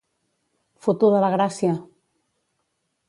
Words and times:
Fotuda 0.87 1.19
la 1.25 1.31
gràcia! 1.35 1.77